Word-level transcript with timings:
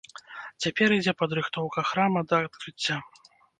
Цяпер 0.65 0.89
ідзе 0.95 1.13
падрыхтоўка 1.19 1.79
храма 1.91 2.25
да 2.33 2.43
адкрыцця. 2.49 3.01